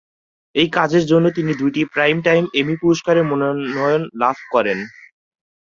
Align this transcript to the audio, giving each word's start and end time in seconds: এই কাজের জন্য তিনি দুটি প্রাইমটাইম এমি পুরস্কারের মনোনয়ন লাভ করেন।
এই 0.55 0.67
কাজের 0.77 1.03
জন্য 1.05 1.25
তিনি 1.37 1.51
দুটি 1.61 1.81
প্রাইমটাইম 1.93 2.43
এমি 2.59 2.73
পুরস্কারের 2.81 3.25
মনোনয়ন 3.31 4.01
লাভ 4.21 4.37
করেন। 4.53 4.79